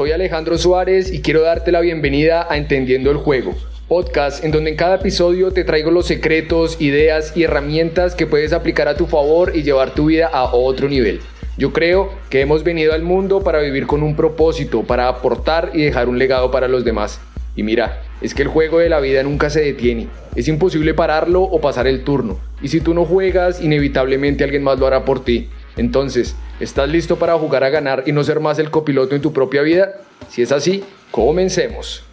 Soy 0.00 0.12
Alejandro 0.12 0.56
Suárez 0.56 1.12
y 1.12 1.20
quiero 1.20 1.42
darte 1.42 1.70
la 1.72 1.82
bienvenida 1.82 2.46
a 2.48 2.56
Entendiendo 2.56 3.10
el 3.10 3.18
Juego, 3.18 3.54
podcast 3.86 4.42
en 4.42 4.50
donde 4.50 4.70
en 4.70 4.76
cada 4.76 4.94
episodio 4.94 5.50
te 5.50 5.62
traigo 5.62 5.90
los 5.90 6.06
secretos, 6.06 6.80
ideas 6.80 7.36
y 7.36 7.42
herramientas 7.42 8.14
que 8.14 8.26
puedes 8.26 8.54
aplicar 8.54 8.88
a 8.88 8.96
tu 8.96 9.04
favor 9.04 9.52
y 9.54 9.62
llevar 9.62 9.92
tu 9.92 10.06
vida 10.06 10.26
a 10.28 10.54
otro 10.54 10.88
nivel. 10.88 11.20
Yo 11.58 11.74
creo 11.74 12.14
que 12.30 12.40
hemos 12.40 12.64
venido 12.64 12.94
al 12.94 13.02
mundo 13.02 13.42
para 13.42 13.60
vivir 13.60 13.86
con 13.86 14.02
un 14.02 14.16
propósito, 14.16 14.84
para 14.84 15.06
aportar 15.06 15.72
y 15.74 15.82
dejar 15.82 16.08
un 16.08 16.18
legado 16.18 16.50
para 16.50 16.66
los 16.66 16.82
demás. 16.82 17.20
Y 17.54 17.62
mira, 17.62 18.00
es 18.22 18.32
que 18.32 18.40
el 18.40 18.48
juego 18.48 18.78
de 18.78 18.88
la 18.88 19.00
vida 19.00 19.22
nunca 19.22 19.50
se 19.50 19.60
detiene. 19.60 20.08
Es 20.34 20.48
imposible 20.48 20.94
pararlo 20.94 21.42
o 21.42 21.60
pasar 21.60 21.86
el 21.86 22.04
turno. 22.04 22.40
Y 22.62 22.68
si 22.68 22.80
tú 22.80 22.94
no 22.94 23.04
juegas, 23.04 23.60
inevitablemente 23.60 24.44
alguien 24.44 24.62
más 24.62 24.78
lo 24.78 24.86
hará 24.86 25.04
por 25.04 25.22
ti. 25.22 25.50
Entonces, 25.76 26.36
¿estás 26.58 26.88
listo 26.88 27.16
para 27.16 27.38
jugar 27.38 27.64
a 27.64 27.70
ganar 27.70 28.04
y 28.06 28.12
no 28.12 28.24
ser 28.24 28.40
más 28.40 28.58
el 28.58 28.70
copiloto 28.70 29.14
en 29.14 29.22
tu 29.22 29.32
propia 29.32 29.62
vida? 29.62 30.00
Si 30.28 30.42
es 30.42 30.52
así, 30.52 30.84
comencemos. 31.10 32.04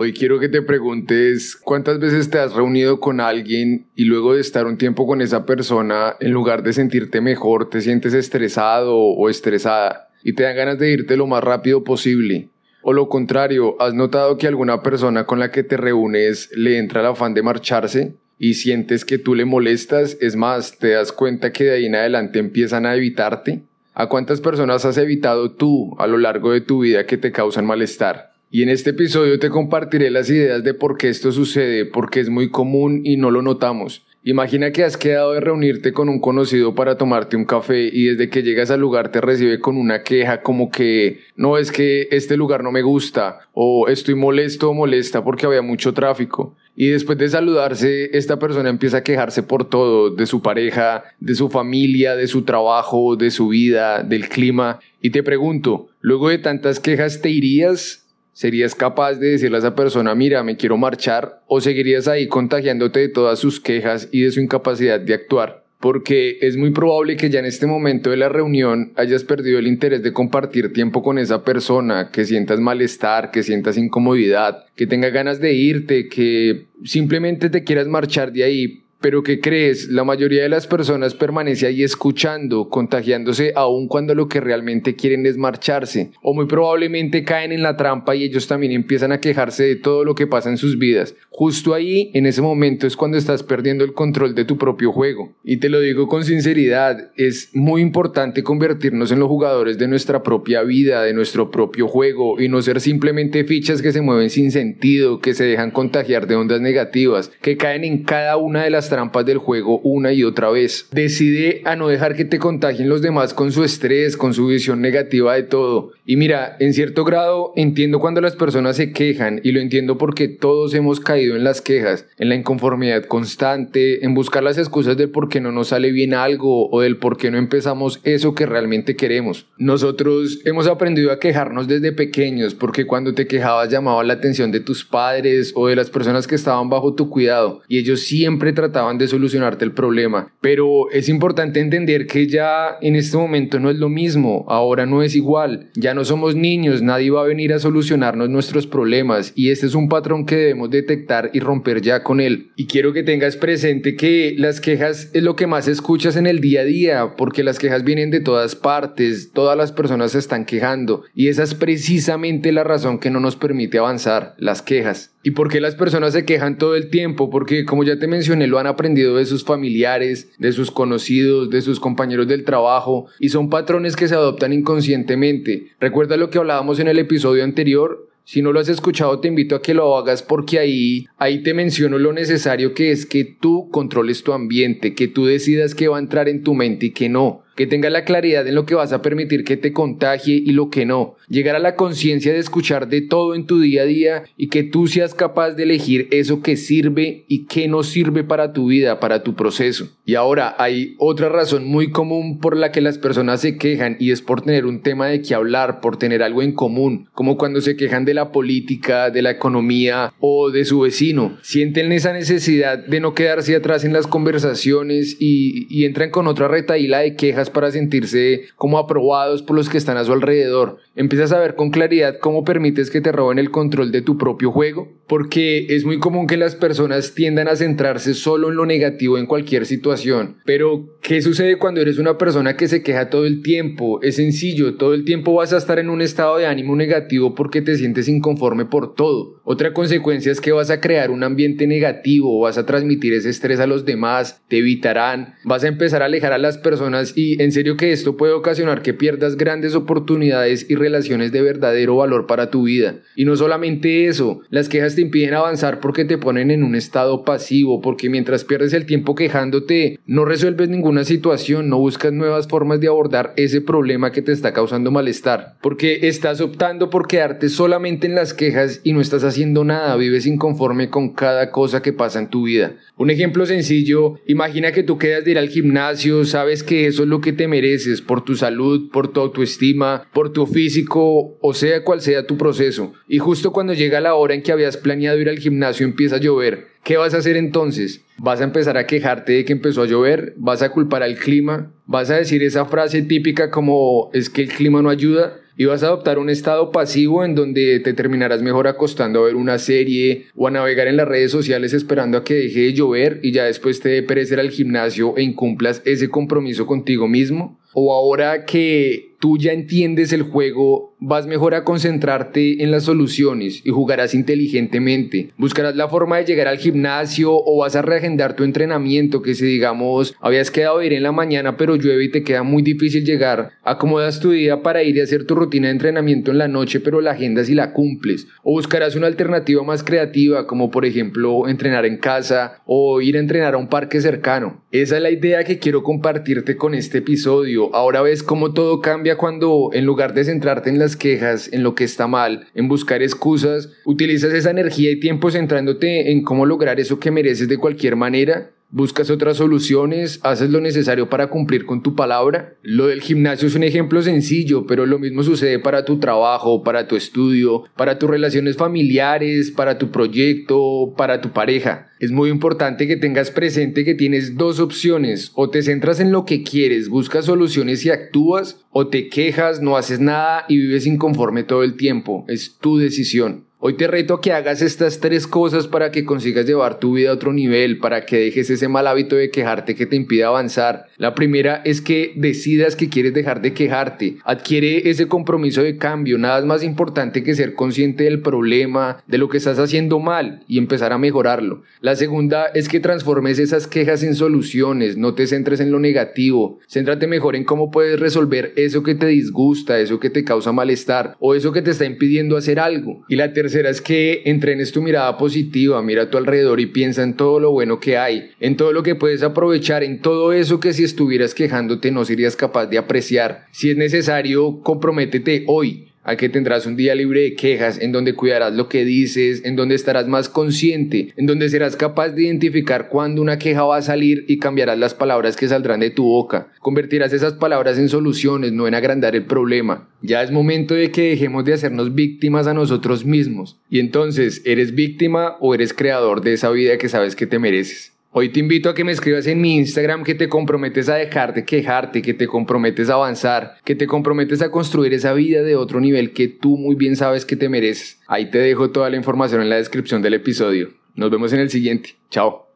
Hoy 0.00 0.12
quiero 0.12 0.38
que 0.38 0.48
te 0.48 0.62
preguntes 0.62 1.56
cuántas 1.56 1.98
veces 1.98 2.30
te 2.30 2.38
has 2.38 2.54
reunido 2.54 3.00
con 3.00 3.20
alguien 3.20 3.88
y 3.96 4.04
luego 4.04 4.34
de 4.34 4.40
estar 4.40 4.64
un 4.66 4.78
tiempo 4.78 5.08
con 5.08 5.20
esa 5.20 5.44
persona, 5.44 6.14
en 6.20 6.30
lugar 6.30 6.62
de 6.62 6.72
sentirte 6.72 7.20
mejor, 7.20 7.68
te 7.68 7.80
sientes 7.80 8.14
estresado 8.14 8.96
o 8.96 9.28
estresada 9.28 10.08
y 10.22 10.34
te 10.34 10.44
dan 10.44 10.54
ganas 10.54 10.78
de 10.78 10.92
irte 10.92 11.16
lo 11.16 11.26
más 11.26 11.42
rápido 11.42 11.82
posible. 11.82 12.48
O 12.82 12.92
lo 12.92 13.08
contrario, 13.08 13.74
¿has 13.82 13.92
notado 13.92 14.38
que 14.38 14.46
alguna 14.46 14.84
persona 14.84 15.26
con 15.26 15.40
la 15.40 15.50
que 15.50 15.64
te 15.64 15.76
reúnes 15.76 16.48
le 16.54 16.78
entra 16.78 17.00
el 17.00 17.08
afán 17.08 17.34
de 17.34 17.42
marcharse? 17.42 18.14
Y 18.38 18.54
sientes 18.54 19.04
que 19.04 19.18
tú 19.18 19.34
le 19.34 19.44
molestas, 19.44 20.16
es 20.20 20.36
más, 20.36 20.78
te 20.78 20.90
das 20.90 21.12
cuenta 21.12 21.52
que 21.52 21.64
de 21.64 21.72
ahí 21.72 21.86
en 21.86 21.96
adelante 21.96 22.38
empiezan 22.38 22.86
a 22.86 22.94
evitarte. 22.94 23.62
¿A 23.94 24.08
cuántas 24.08 24.40
personas 24.40 24.84
has 24.84 24.96
evitado 24.96 25.52
tú 25.52 25.96
a 25.98 26.06
lo 26.06 26.18
largo 26.18 26.52
de 26.52 26.60
tu 26.60 26.82
vida 26.82 27.04
que 27.04 27.16
te 27.16 27.32
causan 27.32 27.66
malestar? 27.66 28.32
Y 28.50 28.62
en 28.62 28.68
este 28.68 28.90
episodio 28.90 29.38
te 29.38 29.50
compartiré 29.50 30.10
las 30.10 30.30
ideas 30.30 30.62
de 30.62 30.72
por 30.72 30.96
qué 30.96 31.08
esto 31.08 31.32
sucede, 31.32 31.84
porque 31.84 32.20
es 32.20 32.30
muy 32.30 32.48
común 32.48 33.02
y 33.04 33.16
no 33.16 33.30
lo 33.30 33.42
notamos. 33.42 34.06
Imagina 34.24 34.72
que 34.72 34.84
has 34.84 34.96
quedado 34.96 35.32
de 35.32 35.40
reunirte 35.40 35.92
con 35.92 36.08
un 36.08 36.20
conocido 36.20 36.74
para 36.74 36.98
tomarte 36.98 37.36
un 37.36 37.44
café 37.44 37.88
y 37.92 38.06
desde 38.06 38.28
que 38.28 38.42
llegas 38.42 38.70
al 38.70 38.80
lugar 38.80 39.12
te 39.12 39.20
recibe 39.20 39.60
con 39.60 39.76
una 39.76 40.02
queja 40.02 40.42
como 40.42 40.70
que 40.70 41.20
no 41.36 41.56
es 41.56 41.70
que 41.70 42.08
este 42.10 42.36
lugar 42.36 42.64
no 42.64 42.72
me 42.72 42.82
gusta 42.82 43.38
o 43.52 43.86
estoy 43.88 44.16
molesto 44.16 44.70
o 44.70 44.74
molesta 44.74 45.22
porque 45.22 45.46
había 45.46 45.62
mucho 45.62 45.94
tráfico. 45.94 46.56
Y 46.74 46.88
después 46.88 47.18
de 47.18 47.28
saludarse, 47.28 48.16
esta 48.16 48.38
persona 48.38 48.70
empieza 48.70 48.98
a 48.98 49.02
quejarse 49.02 49.42
por 49.42 49.68
todo, 49.68 50.10
de 50.10 50.26
su 50.26 50.42
pareja, 50.42 51.02
de 51.18 51.34
su 51.34 51.48
familia, 51.48 52.14
de 52.14 52.28
su 52.28 52.42
trabajo, 52.42 53.16
de 53.16 53.32
su 53.32 53.48
vida, 53.48 54.04
del 54.04 54.28
clima. 54.28 54.78
Y 55.00 55.10
te 55.10 55.24
pregunto, 55.24 55.88
luego 56.00 56.28
de 56.28 56.38
tantas 56.38 56.78
quejas, 56.78 57.20
¿te 57.20 57.30
irías? 57.30 58.07
¿Serías 58.38 58.76
capaz 58.76 59.14
de 59.14 59.30
decirle 59.30 59.56
a 59.56 59.58
esa 59.58 59.74
persona, 59.74 60.14
mira, 60.14 60.44
me 60.44 60.56
quiero 60.56 60.76
marchar? 60.76 61.42
¿O 61.48 61.60
seguirías 61.60 62.06
ahí 62.06 62.28
contagiándote 62.28 63.00
de 63.00 63.08
todas 63.08 63.40
sus 63.40 63.58
quejas 63.58 64.08
y 64.12 64.20
de 64.20 64.30
su 64.30 64.40
incapacidad 64.40 65.00
de 65.00 65.12
actuar? 65.12 65.64
Porque 65.80 66.38
es 66.40 66.56
muy 66.56 66.70
probable 66.70 67.16
que 67.16 67.30
ya 67.30 67.40
en 67.40 67.46
este 67.46 67.66
momento 67.66 68.10
de 68.10 68.16
la 68.16 68.28
reunión 68.28 68.92
hayas 68.94 69.24
perdido 69.24 69.58
el 69.58 69.66
interés 69.66 70.04
de 70.04 70.12
compartir 70.12 70.72
tiempo 70.72 71.02
con 71.02 71.18
esa 71.18 71.42
persona, 71.42 72.12
que 72.12 72.24
sientas 72.24 72.60
malestar, 72.60 73.32
que 73.32 73.42
sientas 73.42 73.76
incomodidad, 73.76 74.66
que 74.76 74.86
tenga 74.86 75.10
ganas 75.10 75.40
de 75.40 75.54
irte, 75.54 76.08
que 76.08 76.66
simplemente 76.84 77.50
te 77.50 77.64
quieras 77.64 77.88
marchar 77.88 78.30
de 78.30 78.44
ahí 78.44 78.84
pero 79.00 79.22
¿qué 79.22 79.40
crees? 79.40 79.88
La 79.88 80.04
mayoría 80.04 80.42
de 80.42 80.48
las 80.48 80.66
personas 80.66 81.14
permanece 81.14 81.66
ahí 81.66 81.82
escuchando, 81.82 82.68
contagiándose 82.68 83.52
aun 83.54 83.86
cuando 83.86 84.14
lo 84.14 84.28
que 84.28 84.40
realmente 84.40 84.96
quieren 84.96 85.24
es 85.26 85.36
marcharse. 85.36 86.10
O 86.22 86.34
muy 86.34 86.46
probablemente 86.46 87.24
caen 87.24 87.52
en 87.52 87.62
la 87.62 87.76
trampa 87.76 88.16
y 88.16 88.24
ellos 88.24 88.48
también 88.48 88.72
empiezan 88.72 89.12
a 89.12 89.20
quejarse 89.20 89.64
de 89.64 89.76
todo 89.76 90.04
lo 90.04 90.14
que 90.14 90.26
pasa 90.26 90.50
en 90.50 90.56
sus 90.56 90.78
vidas. 90.78 91.14
Justo 91.30 91.74
ahí, 91.74 92.10
en 92.14 92.26
ese 92.26 92.42
momento, 92.42 92.86
es 92.86 92.96
cuando 92.96 93.16
estás 93.16 93.44
perdiendo 93.44 93.84
el 93.84 93.92
control 93.92 94.34
de 94.34 94.44
tu 94.44 94.58
propio 94.58 94.90
juego. 94.90 95.32
Y 95.44 95.58
te 95.58 95.68
lo 95.68 95.80
digo 95.80 96.08
con 96.08 96.24
sinceridad, 96.24 97.12
es 97.16 97.50
muy 97.54 97.80
importante 97.80 98.42
convertirnos 98.42 99.12
en 99.12 99.20
los 99.20 99.28
jugadores 99.28 99.78
de 99.78 99.86
nuestra 99.86 100.24
propia 100.24 100.62
vida, 100.62 101.02
de 101.02 101.14
nuestro 101.14 101.50
propio 101.52 101.86
juego, 101.86 102.40
y 102.40 102.48
no 102.48 102.60
ser 102.62 102.80
simplemente 102.80 103.44
fichas 103.44 103.82
que 103.82 103.92
se 103.92 104.00
mueven 104.00 104.30
sin 104.30 104.50
sentido, 104.50 105.20
que 105.20 105.34
se 105.34 105.44
dejan 105.44 105.70
contagiar 105.70 106.26
de 106.26 106.34
ondas 106.34 106.60
negativas, 106.60 107.30
que 107.40 107.56
caen 107.56 107.84
en 107.84 108.02
cada 108.02 108.36
una 108.36 108.64
de 108.64 108.70
las 108.70 108.87
trampas 108.88 109.26
del 109.26 109.38
juego 109.38 109.80
una 109.80 110.12
y 110.12 110.24
otra 110.24 110.50
vez. 110.50 110.88
Decide 110.92 111.62
a 111.64 111.76
no 111.76 111.88
dejar 111.88 112.14
que 112.14 112.24
te 112.24 112.38
contagien 112.38 112.88
los 112.88 113.02
demás 113.02 113.34
con 113.34 113.52
su 113.52 113.64
estrés, 113.64 114.16
con 114.16 114.34
su 114.34 114.46
visión 114.46 114.80
negativa 114.80 115.34
de 115.34 115.42
todo. 115.42 115.92
Y 116.04 116.16
mira, 116.16 116.56
en 116.60 116.72
cierto 116.72 117.04
grado 117.04 117.52
entiendo 117.56 118.00
cuando 118.00 118.20
las 118.20 118.36
personas 118.36 118.76
se 118.76 118.92
quejan 118.92 119.40
y 119.44 119.52
lo 119.52 119.60
entiendo 119.60 119.98
porque 119.98 120.28
todos 120.28 120.74
hemos 120.74 121.00
caído 121.00 121.36
en 121.36 121.44
las 121.44 121.60
quejas, 121.60 122.06
en 122.18 122.28
la 122.28 122.34
inconformidad 122.34 123.04
constante, 123.04 124.04
en 124.04 124.14
buscar 124.14 124.42
las 124.42 124.58
excusas 124.58 124.96
del 124.96 125.10
por 125.10 125.28
qué 125.28 125.40
no 125.40 125.52
nos 125.52 125.68
sale 125.68 125.92
bien 125.92 126.14
algo 126.14 126.70
o 126.70 126.80
del 126.80 126.96
por 126.96 127.16
qué 127.16 127.30
no 127.30 127.38
empezamos 127.38 128.00
eso 128.04 128.34
que 128.34 128.46
realmente 128.46 128.96
queremos. 128.96 129.46
Nosotros 129.58 130.40
hemos 130.44 130.66
aprendido 130.66 131.12
a 131.12 131.18
quejarnos 131.18 131.68
desde 131.68 131.92
pequeños 131.92 132.54
porque 132.54 132.86
cuando 132.86 133.14
te 133.14 133.26
quejabas 133.26 133.68
llamaba 133.70 134.04
la 134.04 134.14
atención 134.14 134.50
de 134.50 134.60
tus 134.60 134.84
padres 134.84 135.52
o 135.54 135.68
de 135.68 135.76
las 135.76 135.90
personas 135.90 136.26
que 136.26 136.34
estaban 136.34 136.70
bajo 136.70 136.94
tu 136.94 137.10
cuidado 137.10 137.62
y 137.68 137.78
ellos 137.78 138.00
siempre 138.00 138.52
trataban 138.52 138.77
de 138.78 139.08
solucionarte 139.08 139.64
el 139.64 139.72
problema. 139.72 140.32
Pero 140.40 140.88
es 140.90 141.08
importante 141.08 141.58
entender 141.58 142.06
que 142.06 142.28
ya 142.28 142.78
en 142.80 142.94
este 142.94 143.16
momento 143.16 143.58
no 143.58 143.70
es 143.70 143.76
lo 143.76 143.88
mismo, 143.88 144.44
ahora 144.48 144.86
no 144.86 145.02
es 145.02 145.16
igual, 145.16 145.70
ya 145.74 145.94
no 145.94 146.04
somos 146.04 146.36
niños, 146.36 146.80
nadie 146.80 147.10
va 147.10 147.22
a 147.22 147.26
venir 147.26 147.52
a 147.52 147.58
solucionarnos 147.58 148.30
nuestros 148.30 148.68
problemas 148.68 149.32
y 149.34 149.50
este 149.50 149.66
es 149.66 149.74
un 149.74 149.88
patrón 149.88 150.26
que 150.26 150.36
debemos 150.36 150.70
detectar 150.70 151.30
y 151.32 151.40
romper 151.40 151.82
ya 151.82 152.04
con 152.04 152.20
él. 152.20 152.52
Y 152.54 152.66
quiero 152.66 152.92
que 152.92 153.02
tengas 153.02 153.36
presente 153.36 153.96
que 153.96 154.34
las 154.38 154.60
quejas 154.60 155.10
es 155.12 155.22
lo 155.24 155.34
que 155.34 155.48
más 155.48 155.66
escuchas 155.66 156.16
en 156.16 156.28
el 156.28 156.40
día 156.40 156.60
a 156.60 156.64
día, 156.64 157.14
porque 157.16 157.42
las 157.42 157.58
quejas 157.58 157.82
vienen 157.82 158.10
de 158.10 158.20
todas 158.20 158.54
partes, 158.54 159.32
todas 159.32 159.58
las 159.58 159.72
personas 159.72 160.12
se 160.12 160.20
están 160.20 160.44
quejando 160.44 161.02
y 161.14 161.28
esa 161.28 161.42
es 161.42 161.54
precisamente 161.54 162.52
la 162.52 162.62
razón 162.62 163.00
que 163.00 163.10
no 163.10 163.18
nos 163.18 163.34
permite 163.34 163.78
avanzar, 163.78 164.34
las 164.38 164.62
quejas. 164.62 165.12
¿Y 165.22 165.32
por 165.32 165.50
qué 165.50 165.60
las 165.60 165.74
personas 165.74 166.12
se 166.12 166.24
quejan 166.24 166.58
todo 166.58 166.76
el 166.76 166.90
tiempo? 166.90 167.28
Porque 167.28 167.64
como 167.64 167.84
ya 167.84 167.98
te 167.98 168.06
mencioné, 168.06 168.46
lo 168.46 168.58
han 168.58 168.66
aprendido 168.66 169.16
de 169.16 169.26
sus 169.26 169.44
familiares, 169.44 170.30
de 170.38 170.52
sus 170.52 170.70
conocidos, 170.70 171.50
de 171.50 171.60
sus 171.60 171.80
compañeros 171.80 172.28
del 172.28 172.44
trabajo 172.44 173.06
y 173.18 173.30
son 173.30 173.50
patrones 173.50 173.96
que 173.96 174.08
se 174.08 174.14
adoptan 174.14 174.52
inconscientemente. 174.52 175.72
Recuerda 175.80 176.16
lo 176.16 176.30
que 176.30 176.38
hablábamos 176.38 176.78
en 176.78 176.88
el 176.88 176.98
episodio 176.98 177.42
anterior, 177.42 178.08
si 178.28 178.42
no 178.42 178.52
lo 178.52 178.60
has 178.60 178.68
escuchado, 178.68 179.20
te 179.20 179.28
invito 179.28 179.56
a 179.56 179.62
que 179.62 179.72
lo 179.72 179.96
hagas 179.96 180.22
porque 180.22 180.58
ahí, 180.58 181.06
ahí 181.16 181.42
te 181.42 181.54
menciono 181.54 181.98
lo 181.98 182.12
necesario 182.12 182.74
que 182.74 182.90
es 182.92 183.06
que 183.06 183.24
tú 183.24 183.70
controles 183.70 184.22
tu 184.22 184.34
ambiente, 184.34 184.94
que 184.94 185.08
tú 185.08 185.24
decidas 185.24 185.74
qué 185.74 185.88
va 185.88 185.96
a 185.96 186.00
entrar 186.00 186.28
en 186.28 186.42
tu 186.42 186.52
mente 186.52 186.86
y 186.86 186.90
qué 186.90 187.08
no 187.08 187.42
que 187.58 187.66
tengas 187.66 187.90
la 187.90 188.04
claridad 188.04 188.46
en 188.46 188.54
lo 188.54 188.66
que 188.66 188.76
vas 188.76 188.92
a 188.92 189.02
permitir 189.02 189.42
que 189.42 189.56
te 189.56 189.72
contagie 189.72 190.36
y 190.36 190.52
lo 190.52 190.70
que 190.70 190.86
no, 190.86 191.16
llegar 191.28 191.56
a 191.56 191.58
la 191.58 191.74
conciencia 191.74 192.32
de 192.32 192.38
escuchar 192.38 192.86
de 192.86 193.00
todo 193.00 193.34
en 193.34 193.46
tu 193.46 193.58
día 193.58 193.82
a 193.82 193.84
día 193.84 194.22
y 194.36 194.46
que 194.46 194.62
tú 194.62 194.86
seas 194.86 195.12
capaz 195.12 195.54
de 195.54 195.64
elegir 195.64 196.06
eso 196.12 196.40
que 196.40 196.56
sirve 196.56 197.24
y 197.26 197.46
que 197.46 197.66
no 197.66 197.82
sirve 197.82 198.22
para 198.22 198.52
tu 198.52 198.68
vida, 198.68 199.00
para 199.00 199.24
tu 199.24 199.34
proceso. 199.34 199.88
Y 200.04 200.14
ahora 200.14 200.54
hay 200.56 200.94
otra 200.98 201.30
razón 201.30 201.66
muy 201.66 201.90
común 201.90 202.38
por 202.38 202.56
la 202.56 202.70
que 202.70 202.80
las 202.80 202.96
personas 202.96 203.40
se 203.40 203.58
quejan 203.58 203.96
y 203.98 204.12
es 204.12 204.22
por 204.22 204.42
tener 204.42 204.64
un 204.64 204.80
tema 204.80 205.08
de 205.08 205.20
qué 205.20 205.34
hablar, 205.34 205.80
por 205.80 205.96
tener 205.96 206.22
algo 206.22 206.42
en 206.42 206.52
común, 206.52 207.08
como 207.12 207.36
cuando 207.36 207.60
se 207.60 207.76
quejan 207.76 208.04
de 208.04 208.14
la 208.14 208.30
política, 208.30 209.10
de 209.10 209.22
la 209.22 209.32
economía 209.32 210.14
o 210.20 210.52
de 210.52 210.64
su 210.64 210.78
vecino. 210.78 211.36
Sienten 211.42 211.90
esa 211.90 212.12
necesidad 212.12 212.78
de 212.78 213.00
no 213.00 213.14
quedarse 213.14 213.56
atrás 213.56 213.84
en 213.84 213.92
las 213.92 214.06
conversaciones 214.06 215.16
y, 215.18 215.66
y 215.68 215.86
entran 215.86 216.10
con 216.10 216.28
otra 216.28 216.46
retaíla 216.46 217.00
de 217.00 217.16
quejas 217.16 217.47
para 217.50 217.70
sentirse 217.70 218.42
como 218.56 218.78
aprobados 218.78 219.42
por 219.42 219.56
los 219.56 219.68
que 219.68 219.78
están 219.78 219.96
a 219.96 220.04
su 220.04 220.12
alrededor. 220.12 220.78
Empiezas 220.94 221.32
a 221.32 221.38
ver 221.38 221.54
con 221.54 221.70
claridad 221.70 222.18
cómo 222.20 222.44
permites 222.44 222.90
que 222.90 223.00
te 223.00 223.12
roben 223.12 223.38
el 223.38 223.50
control 223.50 223.92
de 223.92 224.02
tu 224.02 224.18
propio 224.18 224.50
juego, 224.50 224.88
porque 225.06 225.66
es 225.68 225.84
muy 225.84 225.98
común 225.98 226.26
que 226.26 226.36
las 226.36 226.54
personas 226.54 227.14
tiendan 227.14 227.48
a 227.48 227.56
centrarse 227.56 228.14
solo 228.14 228.48
en 228.48 228.56
lo 228.56 228.66
negativo 228.66 229.18
en 229.18 229.26
cualquier 229.26 229.66
situación. 229.66 230.36
Pero, 230.44 230.96
¿qué 231.00 231.22
sucede 231.22 231.56
cuando 231.56 231.80
eres 231.80 231.98
una 231.98 232.18
persona 232.18 232.56
que 232.56 232.68
se 232.68 232.82
queja 232.82 233.10
todo 233.10 233.26
el 233.26 233.42
tiempo? 233.42 234.00
Es 234.02 234.16
sencillo, 234.16 234.76
todo 234.76 234.94
el 234.94 235.04
tiempo 235.04 235.34
vas 235.34 235.52
a 235.52 235.58
estar 235.58 235.78
en 235.78 235.90
un 235.90 236.02
estado 236.02 236.36
de 236.36 236.46
ánimo 236.46 236.76
negativo 236.76 237.34
porque 237.34 237.62
te 237.62 237.76
sientes 237.76 238.08
inconforme 238.08 238.64
por 238.64 238.94
todo 238.94 239.37
Otra 239.50 239.72
consecuencia 239.72 240.30
es 240.30 240.42
que 240.42 240.52
vas 240.52 240.68
a 240.68 240.78
crear 240.78 241.10
un 241.10 241.24
ambiente 241.24 241.66
negativo, 241.66 242.38
vas 242.38 242.58
a 242.58 242.66
transmitir 242.66 243.14
ese 243.14 243.30
estrés 243.30 243.60
a 243.60 243.66
los 243.66 243.86
demás, 243.86 244.42
te 244.46 244.58
evitarán, 244.58 245.36
vas 245.42 245.64
a 245.64 245.68
empezar 245.68 246.02
a 246.02 246.04
alejar 246.04 246.34
a 246.34 246.38
las 246.38 246.58
personas 246.58 247.16
y 247.16 247.42
en 247.42 247.50
serio 247.50 247.78
que 247.78 247.90
esto 247.90 248.18
puede 248.18 248.34
ocasionar 248.34 248.82
que 248.82 248.92
pierdas 248.92 249.38
grandes 249.38 249.74
oportunidades 249.74 250.68
y 250.68 250.74
relaciones 250.74 251.32
de 251.32 251.40
verdadero 251.40 251.96
valor 251.96 252.26
para 252.26 252.50
tu 252.50 252.64
vida. 252.64 252.96
Y 253.16 253.24
no 253.24 253.36
solamente 253.36 254.04
eso, 254.04 254.42
las 254.50 254.68
quejas 254.68 254.96
te 254.96 255.00
impiden 255.00 255.32
avanzar 255.32 255.80
porque 255.80 256.04
te 256.04 256.18
ponen 256.18 256.50
en 256.50 256.62
un 256.62 256.74
estado 256.74 257.24
pasivo, 257.24 257.80
porque 257.80 258.10
mientras 258.10 258.44
pierdes 258.44 258.74
el 258.74 258.84
tiempo 258.84 259.14
quejándote, 259.14 259.98
no 260.04 260.26
resuelves 260.26 260.68
ninguna 260.68 261.04
situación, 261.04 261.70
no 261.70 261.78
buscas 261.78 262.12
nuevas 262.12 262.48
formas 262.48 262.80
de 262.80 262.88
abordar 262.88 263.32
ese 263.36 263.62
problema 263.62 264.12
que 264.12 264.20
te 264.20 264.32
está 264.32 264.52
causando 264.52 264.90
malestar, 264.90 265.56
porque 265.62 266.00
estás 266.02 266.42
optando 266.42 266.90
por 266.90 267.08
quedarte 267.08 267.48
solamente 267.48 268.06
en 268.06 268.14
las 268.14 268.34
quejas 268.34 268.82
y 268.84 268.92
no 268.92 269.00
estás 269.00 269.24
haciendo 269.24 269.37
nada, 269.46 269.96
vives 269.96 270.26
inconforme 270.26 270.90
con 270.90 271.14
cada 271.14 271.50
cosa 271.50 271.82
que 271.82 271.92
pasa 271.92 272.18
en 272.18 272.28
tu 272.28 272.44
vida. 272.44 272.76
Un 272.96 273.10
ejemplo 273.10 273.46
sencillo, 273.46 274.20
imagina 274.26 274.72
que 274.72 274.82
tú 274.82 274.98
quedas 274.98 275.24
de 275.24 275.32
ir 275.32 275.38
al 275.38 275.48
gimnasio, 275.48 276.24
sabes 276.24 276.62
que 276.62 276.86
eso 276.86 277.02
es 277.02 277.08
lo 277.08 277.20
que 277.20 277.32
te 277.32 277.48
mereces 277.48 278.02
por 278.02 278.24
tu 278.24 278.34
salud, 278.34 278.90
por 278.90 279.08
tu 279.08 279.20
autoestima, 279.20 280.08
por 280.12 280.32
tu 280.32 280.46
físico, 280.46 281.36
o 281.40 281.54
sea 281.54 281.84
cual 281.84 282.00
sea 282.00 282.26
tu 282.26 282.36
proceso. 282.36 282.92
Y 283.06 283.18
justo 283.18 283.52
cuando 283.52 283.74
llega 283.74 284.00
la 284.00 284.14
hora 284.14 284.34
en 284.34 284.42
que 284.42 284.52
habías 284.52 284.76
planeado 284.76 285.18
ir 285.18 285.28
al 285.28 285.38
gimnasio 285.38 285.86
empieza 285.86 286.16
a 286.16 286.20
llover. 286.20 286.66
¿Qué 286.84 286.96
vas 286.96 287.12
a 287.12 287.18
hacer 287.18 287.36
entonces? 287.36 288.02
¿Vas 288.16 288.40
a 288.40 288.44
empezar 288.44 288.78
a 288.78 288.86
quejarte 288.86 289.32
de 289.32 289.44
que 289.44 289.52
empezó 289.52 289.82
a 289.82 289.86
llover? 289.86 290.32
¿Vas 290.36 290.62
a 290.62 290.70
culpar 290.70 291.02
al 291.02 291.16
clima? 291.16 291.70
¿Vas 291.86 292.10
a 292.10 292.16
decir 292.16 292.42
esa 292.42 292.64
frase 292.64 293.02
típica 293.02 293.50
como 293.50 294.10
es 294.12 294.30
que 294.30 294.42
el 294.42 294.48
clima 294.48 294.80
no 294.80 294.88
ayuda? 294.88 295.38
Y 295.58 295.64
vas 295.64 295.82
a 295.82 295.86
adoptar 295.86 296.20
un 296.20 296.30
estado 296.30 296.70
pasivo 296.70 297.24
en 297.24 297.34
donde 297.34 297.80
te 297.80 297.92
terminarás 297.92 298.42
mejor 298.42 298.68
acostando 298.68 299.18
a 299.18 299.24
ver 299.24 299.34
una 299.34 299.58
serie 299.58 300.26
o 300.36 300.46
a 300.46 300.52
navegar 300.52 300.86
en 300.86 300.96
las 300.96 301.08
redes 301.08 301.32
sociales 301.32 301.72
esperando 301.72 302.16
a 302.16 302.22
que 302.22 302.34
deje 302.34 302.60
de 302.60 302.72
llover 302.74 303.18
y 303.24 303.32
ya 303.32 303.44
después 303.44 303.80
te 303.80 303.88
dé 303.88 304.02
perecer 304.04 304.38
al 304.38 304.50
gimnasio 304.50 305.14
e 305.16 305.24
incumplas 305.24 305.82
ese 305.84 306.08
compromiso 306.08 306.64
contigo 306.64 307.08
mismo. 307.08 307.58
O 307.72 307.92
ahora 307.92 308.44
que 308.44 309.07
tú 309.18 309.36
ya 309.38 309.52
entiendes 309.52 310.12
el 310.12 310.22
juego, 310.22 310.94
vas 311.00 311.26
mejor 311.26 311.54
a 311.54 311.64
concentrarte 311.64 312.62
en 312.62 312.70
las 312.70 312.84
soluciones 312.84 313.62
y 313.64 313.70
jugarás 313.70 314.14
inteligentemente. 314.14 315.30
Buscarás 315.36 315.76
la 315.76 315.88
forma 315.88 316.16
de 316.18 316.24
llegar 316.24 316.48
al 316.48 316.58
gimnasio 316.58 317.32
o 317.32 317.58
vas 317.58 317.76
a 317.76 317.82
reagendar 317.82 318.36
tu 318.36 318.44
entrenamiento 318.44 319.22
que 319.22 319.34
si 319.34 319.46
digamos 319.46 320.14
habías 320.20 320.50
quedado 320.50 320.82
ir 320.82 320.92
en 320.92 321.02
la 321.02 321.12
mañana 321.12 321.56
pero 321.56 321.76
llueve 321.76 322.04
y 322.04 322.10
te 322.10 322.22
queda 322.22 322.42
muy 322.42 322.62
difícil 322.62 323.04
llegar. 323.04 323.50
Acomodas 323.62 324.20
tu 324.20 324.30
día 324.30 324.62
para 324.62 324.82
ir 324.82 325.00
a 325.00 325.04
hacer 325.04 325.24
tu 325.24 325.34
rutina 325.34 325.68
de 325.68 325.72
entrenamiento 325.72 326.30
en 326.30 326.38
la 326.38 326.48
noche 326.48 326.80
pero 326.80 327.00
la 327.00 327.12
agenda 327.12 327.44
si 327.44 327.54
la 327.54 327.72
cumples. 327.72 328.26
O 328.42 328.52
buscarás 328.52 328.96
una 328.96 329.06
alternativa 329.06 329.62
más 329.62 329.82
creativa 329.82 330.46
como 330.46 330.70
por 330.70 330.84
ejemplo 330.84 331.48
entrenar 331.48 331.86
en 331.86 331.98
casa 331.98 332.62
o 332.66 333.00
ir 333.00 333.16
a 333.16 333.20
entrenar 333.20 333.54
a 333.54 333.58
un 333.58 333.68
parque 333.68 334.00
cercano. 334.00 334.64
Esa 334.70 334.96
es 334.96 335.02
la 335.02 335.10
idea 335.10 335.44
que 335.44 335.58
quiero 335.58 335.82
compartirte 335.82 336.56
con 336.56 336.74
este 336.74 336.98
episodio. 336.98 337.74
Ahora 337.74 338.02
ves 338.02 338.22
cómo 338.22 338.52
todo 338.52 338.80
cambia 338.80 339.07
cuando 339.16 339.70
en 339.72 339.84
lugar 339.84 340.14
de 340.14 340.24
centrarte 340.24 340.70
en 340.70 340.78
las 340.78 340.96
quejas, 340.96 341.48
en 341.52 341.62
lo 341.62 341.74
que 341.74 341.84
está 341.84 342.06
mal, 342.06 342.46
en 342.54 342.68
buscar 342.68 343.02
excusas, 343.02 343.70
utilizas 343.84 344.32
esa 344.32 344.50
energía 344.50 344.90
y 344.90 345.00
tiempo 345.00 345.30
centrándote 345.30 346.10
en 346.10 346.22
cómo 346.22 346.46
lograr 346.46 346.80
eso 346.80 346.98
que 346.98 347.10
mereces 347.10 347.48
de 347.48 347.58
cualquier 347.58 347.96
manera 347.96 348.50
buscas 348.70 349.10
otras 349.10 349.38
soluciones, 349.38 350.20
haces 350.22 350.50
lo 350.50 350.60
necesario 350.60 351.08
para 351.08 351.28
cumplir 351.28 351.64
con 351.64 351.82
tu 351.82 351.94
palabra. 351.94 352.56
Lo 352.62 352.86
del 352.86 353.00
gimnasio 353.00 353.48
es 353.48 353.54
un 353.54 353.62
ejemplo 353.62 354.02
sencillo, 354.02 354.66
pero 354.66 354.86
lo 354.86 354.98
mismo 354.98 355.22
sucede 355.22 355.58
para 355.58 355.84
tu 355.84 355.98
trabajo, 355.98 356.62
para 356.62 356.86
tu 356.86 356.96
estudio, 356.96 357.64
para 357.76 357.98
tus 357.98 358.10
relaciones 358.10 358.56
familiares, 358.56 359.50
para 359.50 359.78
tu 359.78 359.90
proyecto, 359.90 360.94
para 360.96 361.20
tu 361.20 361.30
pareja. 361.30 361.90
Es 361.98 362.12
muy 362.12 362.30
importante 362.30 362.86
que 362.86 362.96
tengas 362.96 363.30
presente 363.30 363.84
que 363.84 363.94
tienes 363.94 364.36
dos 364.36 364.60
opciones, 364.60 365.32
o 365.34 365.50
te 365.50 365.62
centras 365.62 365.98
en 365.98 366.12
lo 366.12 366.24
que 366.24 366.42
quieres, 366.42 366.88
buscas 366.88 367.24
soluciones 367.24 367.84
y 367.84 367.90
actúas, 367.90 368.64
o 368.70 368.86
te 368.88 369.08
quejas, 369.08 369.60
no 369.60 369.76
haces 369.76 369.98
nada 369.98 370.44
y 370.48 370.58
vives 370.58 370.86
inconforme 370.86 371.42
todo 371.42 371.64
el 371.64 371.76
tiempo. 371.76 372.24
Es 372.28 372.56
tu 372.60 372.78
decisión. 372.78 373.47
Hoy 373.60 373.76
te 373.76 373.88
reto 373.88 374.14
a 374.14 374.20
que 374.20 374.32
hagas 374.32 374.62
estas 374.62 375.00
tres 375.00 375.26
cosas 375.26 375.66
para 375.66 375.90
que 375.90 376.04
consigas 376.04 376.46
llevar 376.46 376.78
tu 376.78 376.92
vida 376.92 377.10
a 377.10 377.14
otro 377.14 377.32
nivel, 377.32 377.78
para 377.78 378.06
que 378.06 378.16
dejes 378.16 378.48
ese 378.50 378.68
mal 378.68 378.86
hábito 378.86 379.16
de 379.16 379.32
quejarte 379.32 379.74
que 379.74 379.84
te 379.84 379.96
impide 379.96 380.22
avanzar. 380.22 380.86
La 380.96 381.16
primera 381.16 381.60
es 381.64 381.80
que 381.80 382.12
decidas 382.14 382.76
que 382.76 382.88
quieres 382.88 383.14
dejar 383.14 383.42
de 383.42 383.54
quejarte. 383.54 384.18
Adquiere 384.22 384.88
ese 384.88 385.08
compromiso 385.08 385.64
de 385.64 385.76
cambio. 385.76 386.18
Nada 386.18 386.38
es 386.38 386.44
más 386.44 386.62
importante 386.62 387.24
que 387.24 387.34
ser 387.34 387.54
consciente 387.54 388.04
del 388.04 388.22
problema, 388.22 389.02
de 389.08 389.18
lo 389.18 389.28
que 389.28 389.38
estás 389.38 389.58
haciendo 389.58 389.98
mal 389.98 390.44
y 390.46 390.58
empezar 390.58 390.92
a 390.92 390.98
mejorarlo. 390.98 391.64
La 391.80 391.96
segunda 391.96 392.46
es 392.54 392.68
que 392.68 392.78
transformes 392.78 393.40
esas 393.40 393.66
quejas 393.66 394.04
en 394.04 394.14
soluciones. 394.14 394.96
No 394.96 395.14
te 395.14 395.26
centres 395.26 395.58
en 395.58 395.72
lo 395.72 395.80
negativo. 395.80 396.60
Céntrate 396.68 397.08
mejor 397.08 397.34
en 397.34 397.42
cómo 397.42 397.72
puedes 397.72 397.98
resolver 397.98 398.52
eso 398.54 398.84
que 398.84 398.94
te 398.94 399.06
disgusta, 399.06 399.80
eso 399.80 399.98
que 399.98 400.10
te 400.10 400.22
causa 400.22 400.52
malestar 400.52 401.16
o 401.18 401.34
eso 401.34 401.50
que 401.50 401.62
te 401.62 401.72
está 401.72 401.86
impidiendo 401.86 402.36
hacer 402.36 402.60
algo. 402.60 403.04
Y 403.08 403.16
la 403.16 403.32
tercera 403.48 403.82
que 403.82 404.22
entrenes 404.26 404.72
tu 404.72 404.82
mirada 404.82 405.16
positiva, 405.16 405.80
mira 405.82 406.02
a 406.02 406.10
tu 406.10 406.18
alrededor 406.18 406.60
y 406.60 406.66
piensa 406.66 407.02
en 407.02 407.14
todo 407.14 407.40
lo 407.40 407.50
bueno 407.50 407.80
que 407.80 407.96
hay, 407.96 408.30
en 408.40 408.56
todo 408.56 408.72
lo 408.72 408.82
que 408.82 408.94
puedes 408.94 409.22
aprovechar, 409.22 409.82
en 409.82 410.02
todo 410.02 410.34
eso 410.34 410.60
que 410.60 410.74
si 410.74 410.84
estuvieras 410.84 411.34
quejándote 411.34 411.90
no 411.90 412.04
serías 412.04 412.36
capaz 412.36 412.66
de 412.66 412.76
apreciar. 412.76 413.46
Si 413.52 413.70
es 413.70 413.76
necesario, 413.76 414.60
comprométete 414.62 415.44
hoy 415.46 415.88
a 416.08 416.16
que 416.16 416.30
tendrás 416.30 416.64
un 416.64 416.74
día 416.74 416.94
libre 416.94 417.20
de 417.20 417.34
quejas, 417.34 417.78
en 417.78 417.92
donde 417.92 418.14
cuidarás 418.14 418.54
lo 418.54 418.66
que 418.66 418.86
dices, 418.86 419.44
en 419.44 419.56
donde 419.56 419.74
estarás 419.74 420.08
más 420.08 420.30
consciente, 420.30 421.12
en 421.18 421.26
donde 421.26 421.50
serás 421.50 421.76
capaz 421.76 422.08
de 422.08 422.22
identificar 422.22 422.88
cuándo 422.88 423.20
una 423.20 423.38
queja 423.38 423.64
va 423.64 423.76
a 423.76 423.82
salir 423.82 424.24
y 424.26 424.38
cambiarás 424.38 424.78
las 424.78 424.94
palabras 424.94 425.36
que 425.36 425.48
saldrán 425.48 425.80
de 425.80 425.90
tu 425.90 426.04
boca. 426.04 426.48
Convertirás 426.60 427.12
esas 427.12 427.34
palabras 427.34 427.76
en 427.76 427.90
soluciones, 427.90 428.52
no 428.52 428.66
en 428.66 428.74
agrandar 428.74 429.14
el 429.16 429.26
problema. 429.26 429.90
Ya 430.00 430.22
es 430.22 430.30
momento 430.30 430.72
de 430.72 430.90
que 430.90 431.10
dejemos 431.10 431.44
de 431.44 431.52
hacernos 431.52 431.94
víctimas 431.94 432.46
a 432.46 432.54
nosotros 432.54 433.04
mismos. 433.04 433.58
Y 433.68 433.78
entonces, 433.78 434.40
¿eres 434.46 434.74
víctima 434.74 435.36
o 435.40 435.54
eres 435.54 435.74
creador 435.74 436.22
de 436.22 436.32
esa 436.32 436.48
vida 436.48 436.78
que 436.78 436.88
sabes 436.88 437.16
que 437.16 437.26
te 437.26 437.38
mereces? 437.38 437.97
Hoy 438.10 438.30
te 438.30 438.40
invito 438.40 438.70
a 438.70 438.74
que 438.74 438.84
me 438.84 438.92
escribas 438.92 439.26
en 439.26 439.38
mi 439.38 439.56
Instagram 439.56 440.02
que 440.02 440.14
te 440.14 440.30
comprometes 440.30 440.88
a 440.88 440.94
dejar 440.94 441.34
de 441.34 441.44
quejarte, 441.44 442.00
que 442.00 442.14
te 442.14 442.26
comprometes 442.26 442.88
a 442.88 442.94
avanzar, 442.94 443.56
que 443.66 443.74
te 443.74 443.86
comprometes 443.86 444.40
a 444.40 444.50
construir 444.50 444.94
esa 444.94 445.12
vida 445.12 445.42
de 445.42 445.56
otro 445.56 445.78
nivel 445.78 446.14
que 446.14 446.26
tú 446.26 446.56
muy 446.56 446.74
bien 446.74 446.96
sabes 446.96 447.26
que 447.26 447.36
te 447.36 447.50
mereces. 447.50 448.00
Ahí 448.06 448.30
te 448.30 448.38
dejo 448.38 448.70
toda 448.70 448.88
la 448.88 448.96
información 448.96 449.42
en 449.42 449.50
la 449.50 449.56
descripción 449.56 450.00
del 450.00 450.14
episodio. 450.14 450.70
Nos 450.94 451.10
vemos 451.10 451.34
en 451.34 451.40
el 451.40 451.50
siguiente. 451.50 451.96
Chao. 452.08 452.48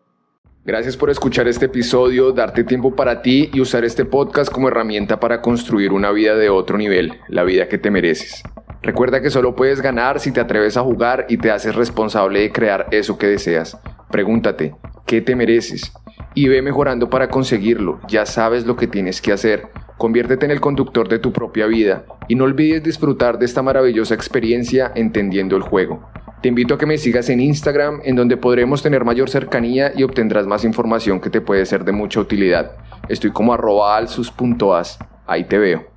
Gracias 0.65 0.97
por 0.97 1.11
escuchar 1.11 1.47
este 1.47 1.67
episodio, 1.67 2.33
darte 2.33 2.65
tiempo 2.65 2.97
para 2.97 3.21
ti 3.21 3.51
y 3.53 3.61
usar 3.61 3.85
este 3.85 4.07
podcast 4.07 4.51
como 4.51 4.69
herramienta 4.69 5.21
para 5.21 5.43
construir 5.43 5.93
una 5.93 6.13
vida 6.13 6.35
de 6.35 6.49
otro 6.49 6.79
nivel, 6.79 7.13
la 7.29 7.45
vida 7.45 7.69
que 7.69 7.77
te 7.77 7.91
mereces. 7.91 8.43
Recuerda 8.81 9.21
que 9.21 9.29
solo 9.29 9.55
puedes 9.55 9.83
ganar 9.83 10.19
si 10.19 10.33
te 10.33 10.41
atreves 10.41 10.79
a 10.79 10.83
jugar 10.83 11.27
y 11.29 11.37
te 11.37 11.51
haces 11.51 11.75
responsable 11.75 12.41
de 12.41 12.53
crear 12.53 12.89
eso 12.91 13.19
que 13.19 13.27
deseas. 13.27 13.77
Pregúntate, 14.11 14.75
¿qué 15.07 15.21
te 15.21 15.37
mereces? 15.37 15.93
Y 16.35 16.49
ve 16.49 16.63
mejorando 16.63 17.11
para 17.11 17.29
conseguirlo. 17.29 18.01
Ya 18.09 18.27
sabes 18.27 18.67
lo 18.67 18.77
que 18.77 18.87
tienes 18.87 19.21
que 19.21 19.33
hacer. 19.33 19.69
Conviértete 19.99 20.45
en 20.47 20.51
el 20.51 20.61
conductor 20.61 21.09
de 21.09 21.19
tu 21.19 21.33
propia 21.33 21.67
vida 21.67 22.05
y 22.29 22.35
no 22.35 22.45
olvides 22.45 22.83
disfrutar 22.83 23.39
de 23.39 23.45
esta 23.45 23.63
maravillosa 23.63 24.15
experiencia 24.15 24.91
entendiendo 24.95 25.57
el 25.57 25.63
juego. 25.63 26.09
Te 26.43 26.49
invito 26.49 26.75
a 26.75 26.79
que 26.79 26.87
me 26.87 26.99
sigas 26.99 27.29
en 27.29 27.41
Instagram, 27.41 28.01
en 28.03 28.17
donde 28.17 28.37
podremos 28.37 28.83
tener 28.83 29.05
mayor 29.05 29.31
cercanía 29.31 29.93
y 29.95 30.03
obtendrás 30.03 30.47
más 30.47 30.65
información 30.65 31.21
que 31.21 31.31
te 31.31 31.41
puede 31.41 31.65
ser 31.67 31.85
de 31.85 31.93
mucha 31.93 32.19
utilidad. 32.19 32.73
Estoy 33.09 33.31
como 33.31 33.55
arroba 33.55 33.97
alsus.as. 33.97 34.99
Ahí 35.27 35.45
te 35.45 35.59
veo. 35.59 35.92